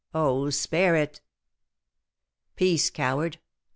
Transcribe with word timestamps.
Oh, 0.15 0.49
spare 0.49 0.95
it!" 0.95 1.21
"Peace, 2.55 2.89
coward! 2.89 3.37